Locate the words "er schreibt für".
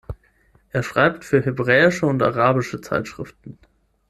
0.71-1.41